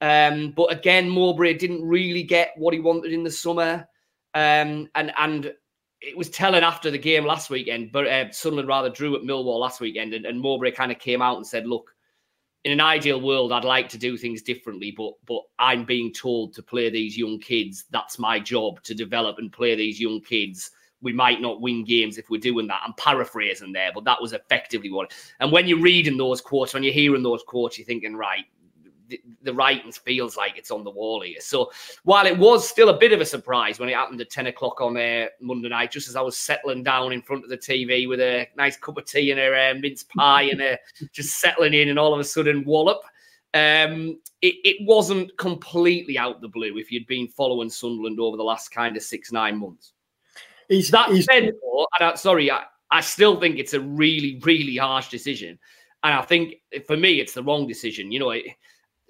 [0.00, 3.86] Um, but again, Mowbray didn't really get what he wanted in the summer.
[4.34, 5.54] Um, and and
[6.00, 9.60] it was telling after the game last weekend, but uh, Sunderland rather drew at Millwall
[9.60, 11.93] last weekend, and, and Mowbray kind of came out and said, "Look,
[12.64, 16.54] in an ideal world, I'd like to do things differently, but but I'm being told
[16.54, 17.84] to play these young kids.
[17.90, 20.70] That's my job to develop and play these young kids.
[21.02, 22.80] We might not win games if we're doing that.
[22.82, 25.12] I'm paraphrasing there, but that was effectively what.
[25.40, 28.46] And when you're reading those quotes, when you're hearing those quotes, you're thinking, right,
[29.08, 31.40] the, the writing feels like it's on the wall here.
[31.40, 31.70] So
[32.04, 34.80] while it was still a bit of a surprise when it happened at 10 o'clock
[34.80, 38.08] on uh, Monday night, just as I was settling down in front of the TV
[38.08, 40.76] with a nice cup of tea and a uh, mince pie and uh,
[41.12, 43.02] just settling in, and all of a sudden, wallop.
[43.52, 48.42] Um, it, it wasn't completely out the blue if you'd been following Sunderland over the
[48.42, 49.92] last kind of six, nine months.
[50.68, 54.40] He's, that he's, said, though, and I, sorry, I, I still think it's a really,
[54.44, 55.58] really harsh decision.
[56.02, 58.12] And I think for me, it's the wrong decision.
[58.12, 58.44] You know, it,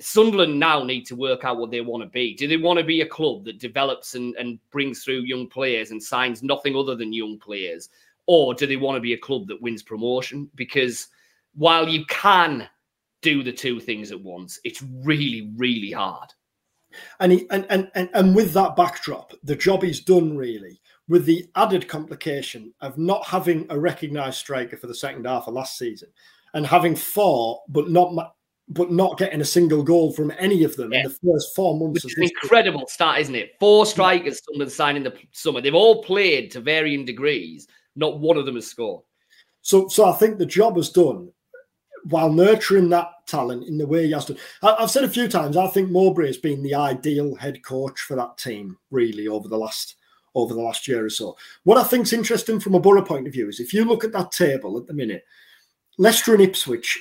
[0.00, 2.34] Sunderland now need to work out what they want to be.
[2.34, 5.90] Do they want to be a club that develops and, and brings through young players
[5.90, 7.88] and signs nothing other than young players?
[8.26, 10.50] Or do they want to be a club that wins promotion?
[10.54, 11.08] Because
[11.54, 12.68] while you can
[13.22, 16.32] do the two things at once, it's really, really hard.
[17.20, 21.24] And, he, and, and, and, and with that backdrop, the job is done really with
[21.24, 25.76] the added complication of not having a recognised striker for the second half of last
[25.76, 26.08] season
[26.54, 28.34] and having four, but not
[28.68, 31.00] but not getting a single goal from any of them yeah.
[31.00, 32.04] in the first four months.
[32.04, 33.52] Which is an incredible start, isn't it?
[33.60, 35.60] Four strikers Sunderland signed in the summer.
[35.60, 37.68] They've all played to varying degrees.
[37.96, 39.04] Not one of them has scored.
[39.62, 41.30] So, so I think the job is done
[42.04, 44.36] while nurturing that talent in the way he has to.
[44.62, 45.56] I've said a few times.
[45.56, 49.58] I think Mowbray has been the ideal head coach for that team, really, over the
[49.58, 49.96] last
[50.34, 51.36] over the last year or so.
[51.62, 54.02] What I think is interesting from a Boro point of view is if you look
[54.02, 55.24] at that table at the minute,
[55.96, 57.00] Leicester and Ipswich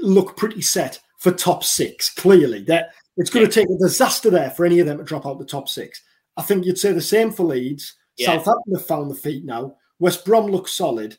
[0.00, 2.10] look pretty set for top six.
[2.14, 5.26] Clearly, that it's going to take a disaster there for any of them to drop
[5.26, 6.02] out the top six.
[6.36, 7.94] I think you'd say the same for Leeds.
[8.16, 8.26] Yeah.
[8.26, 9.76] Southampton have found the feet now.
[9.98, 11.16] West Brom looks solid,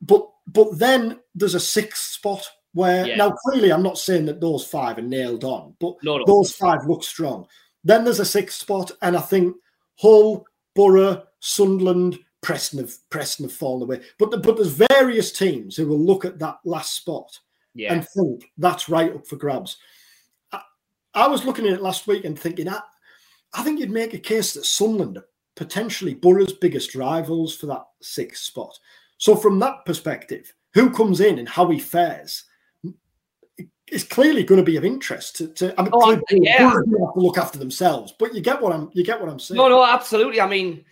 [0.00, 3.16] but but then there's a sixth spot where yeah.
[3.16, 6.24] now clearly I'm not saying that those five are nailed on, but no, no.
[6.26, 7.46] those five look strong.
[7.84, 9.56] Then there's a sixth spot, and I think
[9.96, 14.02] Hull, Boro, Sunderland, Preston have Preston have fallen away.
[14.18, 17.38] But the, but there's various teams who will look at that last spot
[17.78, 17.94] yeah.
[17.94, 19.78] and think that's right up for grabs.
[20.52, 20.60] I,
[21.14, 22.80] I, was looking at it last week and thinking, I,
[23.54, 27.84] I think you'd make a case that Sunderland are potentially Boro's biggest rivals for that
[28.02, 28.76] sixth spot.
[29.16, 32.44] So from that perspective, who comes in and how he fares
[33.90, 35.48] is clearly going to be of interest to.
[35.48, 36.70] to I mean, oh, yeah.
[36.70, 39.56] have to look after themselves, but you get what I'm you get what I'm saying.
[39.56, 40.40] No, no, absolutely.
[40.40, 40.84] I mean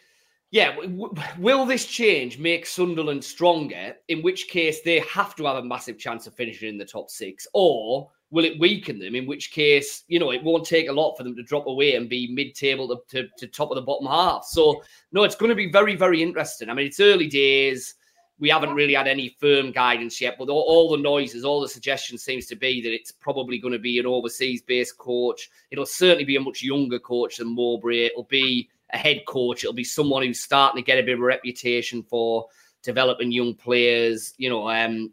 [0.50, 3.96] yeah, w- will this change make Sunderland stronger?
[4.09, 7.11] In which case, they have to have a massive chance of finishing in the top
[7.11, 9.14] six, or will it weaken them?
[9.14, 11.94] In which case, you know, it won't take a lot for them to drop away
[11.94, 14.44] and be mid-table to, to, to top of the bottom half.
[14.44, 14.82] So,
[15.12, 16.68] no, it's going to be very, very interesting.
[16.68, 17.94] I mean, it's early days.
[18.38, 21.68] We haven't really had any firm guidance yet, but all, all the noises, all the
[21.68, 25.48] suggestions seems to be that it's probably going to be an overseas-based coach.
[25.70, 28.06] It'll certainly be a much younger coach than Mowbray.
[28.06, 29.64] It'll be a head coach.
[29.64, 32.46] It'll be someone who's starting to get a bit of a reputation for
[32.83, 35.12] developing young players, you know, um,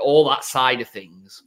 [0.00, 1.42] all that side of things.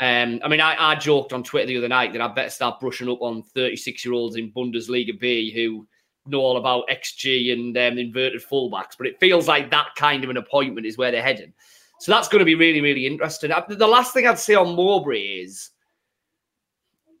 [0.00, 2.80] Um, I mean, I, I, joked on Twitter the other night that I'd better start
[2.80, 5.86] brushing up on 36 year olds in Bundesliga B who
[6.26, 10.30] know all about XG and um, inverted fullbacks, but it feels like that kind of
[10.30, 11.52] an appointment is where they're heading.
[11.98, 13.52] So that's going to be really, really interesting.
[13.52, 15.70] Uh, the last thing I'd say on Mowbray is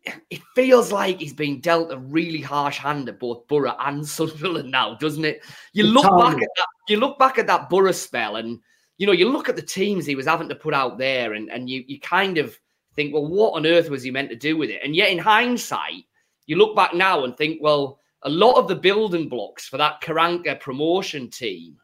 [0.04, 4.70] it feels like he's been dealt a really harsh hand at both Boro and Sunderland
[4.70, 5.44] now, doesn't it?
[5.72, 8.58] You look back at that, you look back at that Boro spell, and
[8.98, 11.50] you know, you look at the teams he was having to put out there, and,
[11.50, 12.58] and you you kind of
[12.94, 14.80] think, well, what on earth was he meant to do with it?
[14.82, 16.04] And yet, in hindsight,
[16.46, 20.00] you look back now and think, well, a lot of the building blocks for that
[20.02, 21.76] Karanka promotion team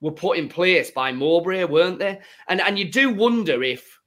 [0.00, 2.20] were put in place by Mowbray, weren't they?
[2.48, 3.98] And and you do wonder if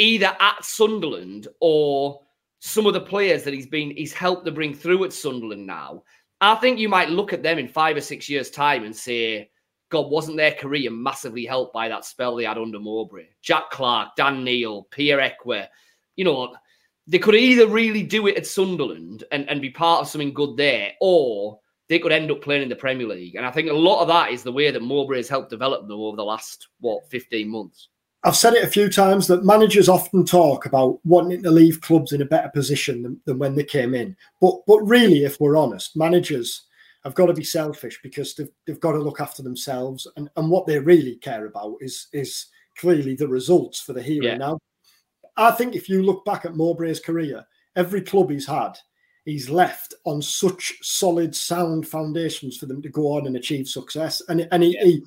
[0.00, 2.22] either at Sunderland or
[2.58, 6.02] some of the players that he's been he's helped to bring through at Sunderland now.
[6.40, 9.50] I think you might look at them in five or six years' time and say,
[9.90, 13.26] God, wasn't their career massively helped by that spell they had under Mowbray?
[13.42, 15.66] Jack Clarke, Dan Neil, Pierre Ekwah,
[16.16, 16.54] you know,
[17.06, 20.56] they could either really do it at Sunderland and, and be part of something good
[20.56, 21.58] there, or
[21.88, 23.34] they could end up playing in the Premier League.
[23.34, 25.88] And I think a lot of that is the way that Mowbray has helped develop
[25.88, 27.88] them over the last, what, 15 months.
[28.22, 32.12] I've said it a few times that managers often talk about wanting to leave clubs
[32.12, 34.16] in a better position than, than when they came in.
[34.40, 36.66] But but really, if we're honest, managers
[37.04, 40.50] have got to be selfish because they've, they've got to look after themselves and, and
[40.50, 44.36] what they really care about is is clearly the results for the hero yeah.
[44.36, 44.58] now.
[45.36, 47.44] I think if you look back at Mowbray's career,
[47.76, 48.72] every club he's had,
[49.24, 54.20] he's left on such solid, sound foundations for them to go on and achieve success.
[54.28, 54.84] And, and he, yeah.
[54.84, 55.02] he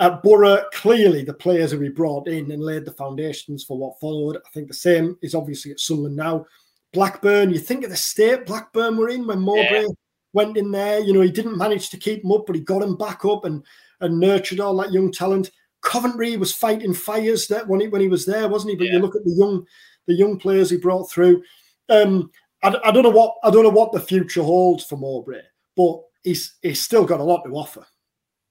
[0.00, 4.00] at Boro, clearly the players who he brought in and laid the foundations for what
[4.00, 4.36] followed.
[4.36, 6.46] I think the same is obviously at Sunderland now.
[6.92, 9.88] Blackburn, you think of the state Blackburn were in when Mowbray yeah.
[10.32, 11.00] went in there.
[11.00, 13.44] You know, he didn't manage to keep them up, but he got them back up
[13.44, 13.62] and,
[14.00, 15.50] and nurtured all that young talent.
[15.82, 18.76] Coventry was fighting fires that when he when he was there, wasn't he?
[18.76, 18.92] But yeah.
[18.94, 19.66] you look at the young
[20.06, 21.42] the young players he brought through.
[21.88, 22.30] Um,
[22.62, 25.42] I, I, don't know what I don't know what the future holds for Mowbray,
[25.76, 27.84] but he's he's still got a lot to offer.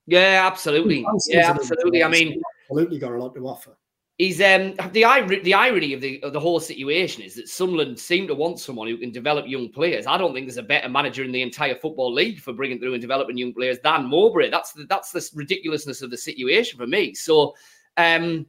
[0.06, 1.06] Yeah, absolutely.
[1.28, 2.04] Yeah, absolutely.
[2.04, 3.78] I mean, absolutely got a lot to offer.
[4.20, 7.98] He's um the irony the irony of the of the whole situation is that Sunderland
[7.98, 10.06] seem to want someone who can develop young players.
[10.06, 12.94] I don't think there's a better manager in the entire football league for bringing through
[12.94, 14.52] and developing young players than Mowbray.
[14.52, 17.16] That's the, that's the ridiculousness of the situation for me.
[17.16, 17.56] So,
[17.98, 18.46] um,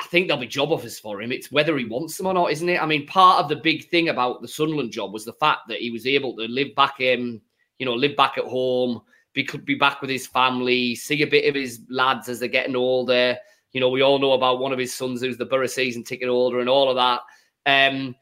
[0.00, 1.32] I think there'll be job offers for him.
[1.32, 2.82] It's whether he wants them or not, isn't it?
[2.82, 5.78] I mean, part of the big thing about the Sunderland job was the fact that
[5.78, 7.40] he was able to live back in,
[7.78, 9.00] you know, live back at home,
[9.36, 12.48] be could be back with his family, see a bit of his lads as they're
[12.48, 13.38] getting older
[13.76, 16.30] you know, we all know about one of his sons who's the Boro season ticket
[16.30, 17.20] holder and all of that.
[17.66, 18.14] Um,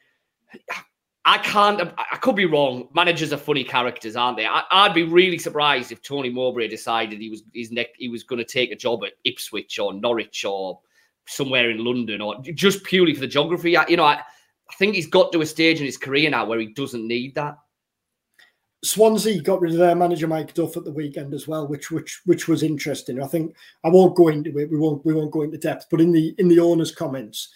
[1.25, 1.81] I can't.
[1.97, 2.89] I could be wrong.
[2.93, 4.47] Managers are funny characters, aren't they?
[4.47, 7.91] I, would be really surprised if Tony Mowbray decided he was his neck.
[7.97, 10.81] He was going to take a job at Ipswich or Norwich or
[11.27, 13.77] somewhere in London, or just purely for the geography.
[13.89, 16.59] You know, I, I think he's got to a stage in his career now where
[16.59, 17.59] he doesn't need that.
[18.85, 22.21] Swansea got rid of their manager Mike Duff at the weekend as well, which which
[22.27, 23.23] which was interesting.
[23.23, 24.71] I think I won't go into it.
[24.71, 25.87] We won't we won't go into depth.
[25.91, 27.49] But in the in the owner's comments,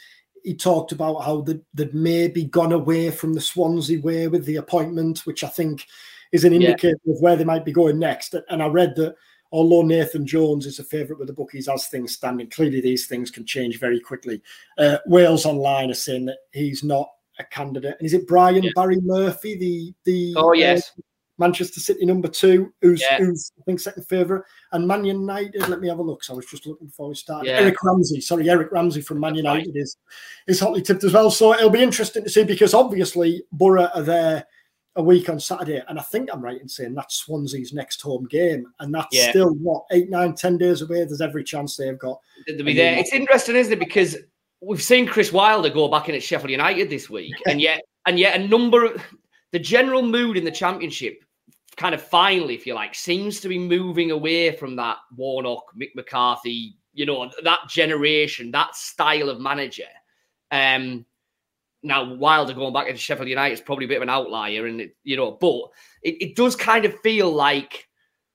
[0.42, 4.56] he talked about how they'd, they'd maybe gone away from the Swansea way with the
[4.56, 5.86] appointment, which I think
[6.32, 7.14] is an indicator yeah.
[7.14, 8.34] of where they might be going next.
[8.48, 9.14] And I read that
[9.52, 13.06] although Nathan Jones is a favourite with the bookies as things stand, and clearly these
[13.06, 14.42] things can change very quickly.
[14.76, 17.96] Uh, Wales Online are saying that he's not a candidate.
[17.98, 18.70] And is it Brian yeah.
[18.74, 20.92] Barry Murphy, the the oh yes.
[20.98, 21.02] Uh,
[21.38, 23.18] Manchester City number two, who's, yeah.
[23.18, 25.68] who's I think second favourite, and Man United.
[25.68, 26.24] Let me have a look.
[26.24, 27.48] So I was just looking before we started.
[27.48, 27.60] Yeah.
[27.60, 29.96] Eric Ramsay, sorry, Eric Ramsay from Man United is
[30.46, 31.30] is hotly tipped as well.
[31.30, 34.46] So it'll be interesting to see because obviously Boro are there
[34.96, 38.26] a week on Saturday, and I think I'm right in saying that's Swansea's next home
[38.26, 39.30] game, and that's yeah.
[39.30, 41.04] still what eight, nine, ten days away.
[41.04, 42.20] There's every chance they've got.
[42.48, 42.98] To be there.
[42.98, 43.78] It's interesting, isn't it?
[43.78, 44.16] Because
[44.60, 48.18] we've seen Chris Wilder go back in at Sheffield United this week, and yet and
[48.18, 49.02] yet a number of
[49.52, 51.22] the general mood in the championship
[51.78, 55.94] kind of finally, if you like, seems to be moving away from that Warnock, Mick
[55.94, 59.84] McCarthy, you know, that generation, that style of manager.
[60.50, 61.06] Um,
[61.84, 64.80] now Wilder going back into Sheffield United is probably a bit of an outlier, and
[64.80, 65.70] it, you know, but
[66.02, 67.88] it, it does kind of feel like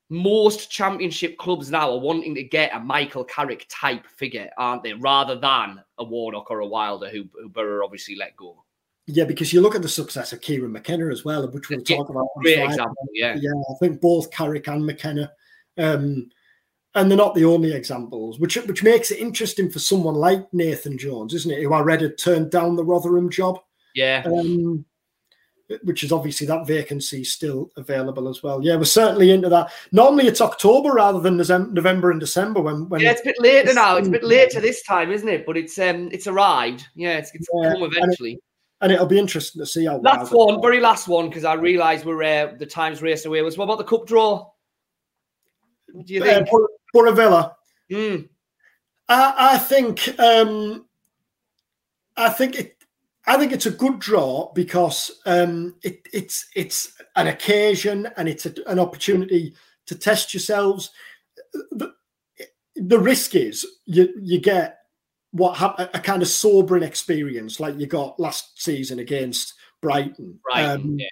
[0.09, 4.93] most championship clubs now are wanting to get a Michael Carrick type figure, aren't they?
[4.93, 8.63] Rather than a Warnock or a Wilder who, who obviously let go.
[9.05, 12.09] Yeah, because you look at the success of Kieran McKenna as well, which we'll talk
[12.09, 12.27] about.
[12.37, 13.35] Great example, yeah.
[13.37, 15.31] Yeah, I think both Carrick and McKenna.
[15.77, 16.29] Um,
[16.95, 20.97] and they're not the only examples, which which makes it interesting for someone like Nathan
[20.97, 21.61] Jones, isn't it?
[21.63, 23.59] Who I read had turned down the Rotherham job.
[23.95, 24.23] Yeah.
[24.25, 24.85] Um,
[25.83, 28.63] which is obviously that vacancy still available as well.
[28.63, 29.71] Yeah, we're certainly into that.
[29.91, 33.73] Normally it's October rather than November and December when, when Yeah, it's a bit later
[33.73, 33.95] now.
[33.95, 35.45] It's a bit later this time, isn't it?
[35.45, 36.85] But it's um it's arrived.
[36.95, 38.39] Yeah, it's, it's yeah, come eventually
[38.81, 39.97] and it'll be interesting to see how.
[39.97, 43.41] Last one, very last one, because I realise we're uh, the time's raced away.
[43.41, 44.49] Was what about the cup draw?
[45.91, 46.47] What do you think?
[46.51, 47.55] Uh, Villa.
[47.91, 48.29] Mm.
[49.09, 50.19] I, I, think.
[50.19, 50.85] Um,
[52.17, 52.77] I think it.
[53.25, 58.45] I think it's a good draw because um, it, it's it's an occasion and it's
[58.45, 59.55] a, an opportunity
[59.85, 60.91] to test yourselves.
[61.71, 61.93] The,
[62.75, 64.79] the risk is you you get
[65.33, 70.39] what a kind of sobering experience like you got last season against Brighton.
[70.47, 70.63] Right.
[70.63, 71.07] Um, yeah.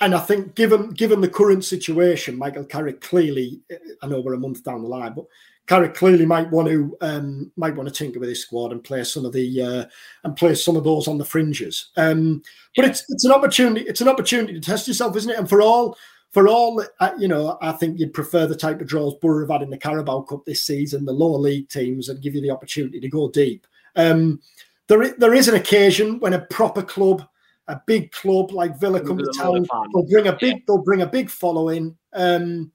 [0.00, 3.60] And I think, given given the current situation, Michael Carrick clearly,
[4.02, 5.24] I know we're a month down the line, but
[5.66, 9.04] Carrick clearly might want to um, might want to tinker with his squad and play
[9.04, 9.84] some of the uh,
[10.24, 11.90] and play some of those on the fringes.
[11.96, 12.42] Um,
[12.76, 12.90] but yeah.
[12.90, 13.86] it's it's an opportunity.
[13.86, 15.38] It's an opportunity to test yourself, isn't it?
[15.38, 15.96] And for all
[16.32, 19.50] for all, uh, you know, I think you'd prefer the type of draws Boro have
[19.50, 22.50] had in the Carabao Cup this season, the lower league teams, and give you the
[22.50, 23.66] opportunity to go deep.
[23.96, 24.40] Um,
[24.88, 27.26] there, there is an occasion when a proper club,
[27.68, 31.06] a big club like Villa come to town, they'll bring a big, they'll bring a
[31.06, 31.96] big following.
[32.14, 32.72] Um,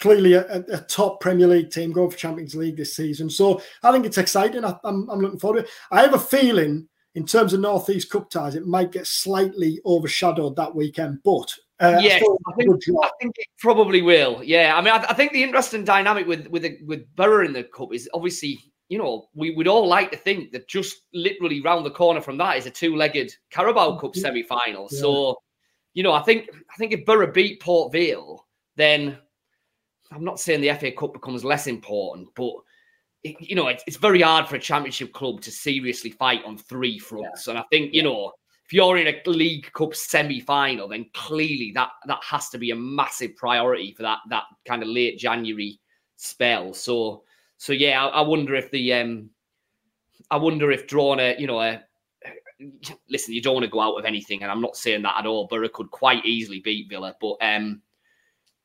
[0.00, 3.92] clearly, a, a, top Premier League team going for Champions League this season, so I
[3.92, 4.64] think it's exciting.
[4.64, 5.70] I, I'm, I'm looking forward to it.
[5.90, 10.56] I have a feeling in terms of Northeast Cup ties, it might get slightly overshadowed
[10.56, 11.22] that weekend.
[11.22, 12.70] But uh, yes, I, I, think,
[13.02, 14.42] I, think, it probably will.
[14.42, 17.52] Yeah, I mean, I, I, think the interesting dynamic with with the, with Boro in
[17.52, 21.60] the cup is obviously, you know, we would all like to think that just literally
[21.60, 24.88] round the corner from that is a two-legged Carabao Cup semi-final.
[24.90, 25.00] Yeah.
[25.00, 25.38] So,
[25.94, 29.18] you know, I think I think if Boro beat Port Vale, then
[30.10, 32.52] I'm not saying the FA Cup becomes less important, but
[33.22, 36.58] it, you know, it's, it's very hard for a championship club to seriously fight on
[36.58, 37.46] three fronts.
[37.46, 37.52] Yeah.
[37.52, 38.32] And I think, you know,
[38.64, 42.76] if you're in a League Cup semi-final, then clearly that that has to be a
[42.76, 45.78] massive priority for that that kind of late January
[46.16, 46.72] spell.
[46.72, 47.24] So
[47.58, 49.30] so yeah, I, I wonder if the um
[50.30, 51.82] I wonder if drawing a you know a
[53.10, 55.26] listen, you don't want to go out of anything, and I'm not saying that at
[55.26, 55.46] all.
[55.46, 57.82] Boro could quite easily beat Villa, but um,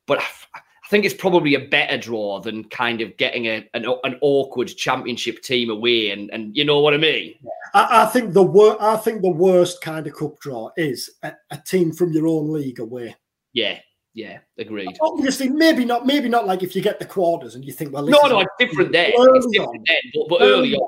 [0.05, 0.59] but I,
[0.89, 5.41] think it's probably a better draw than kind of getting a an, an awkward championship
[5.43, 7.35] team away, and and you know what I mean.
[7.73, 11.33] I, I think the wor- I think the worst kind of cup draw is a,
[11.51, 13.15] a team from your own league away.
[13.53, 13.79] Yeah,
[14.13, 14.97] yeah, agreed.
[15.01, 16.05] Obviously, maybe not.
[16.05, 18.51] Maybe not like if you get the quarters and you think, well, no, no, it's
[18.59, 19.11] different there.
[19.13, 20.87] It's different then, but, but early, early on,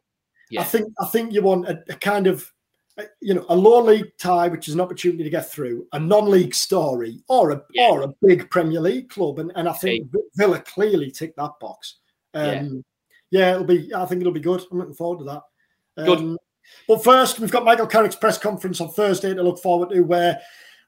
[0.50, 0.62] yeah.
[0.62, 2.52] I think I think you want a, a kind of
[3.22, 6.54] you know, a lower league tie, which is an opportunity to get through, a non-league
[6.54, 7.90] story, or a yeah.
[7.90, 10.08] or a big Premier League club, and, and I think.
[10.36, 11.98] Villa clearly tick that box.
[12.34, 12.84] Um,
[13.30, 13.40] yeah.
[13.40, 13.54] yeah.
[13.54, 13.94] it'll be.
[13.94, 14.62] I think it'll be good.
[14.72, 16.04] I'm looking forward to that.
[16.04, 16.38] Um, good.
[16.88, 20.40] But first, we've got Michael Carrick's press conference on Thursday to look forward to, where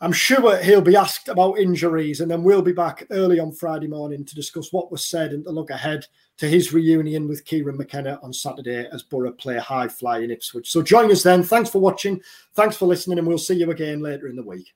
[0.04, 3.88] I'm sure he'll be asked about injuries, and then we'll be back early on Friday
[3.88, 6.06] morning to discuss what was said and to look ahead
[6.40, 10.70] to his reunion with Kieran McKenna on Saturday as Boro play high fly in Ipswich.
[10.70, 11.42] So join us then.
[11.42, 12.22] Thanks for watching.
[12.54, 14.74] Thanks for listening, and we'll see you again later in the week.